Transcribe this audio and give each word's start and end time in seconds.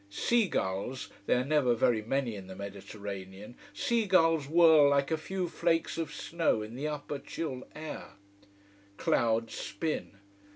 Seagulls 0.09 1.09
they 1.27 1.35
are 1.35 1.45
never 1.45 1.75
very 1.75 2.01
many 2.01 2.33
in 2.35 2.47
the 2.47 2.55
Mediterranean 2.55 3.53
seagulls 3.71 4.47
whirl 4.49 4.89
like 4.89 5.11
a 5.11 5.15
few 5.17 5.47
flakes 5.47 5.95
of 5.99 6.11
snow 6.11 6.63
in 6.63 6.73
the 6.73 6.87
upper 6.87 7.19
chill 7.19 7.67
air. 7.75 8.13
Clouds 8.97 9.53
spin. 9.53 10.17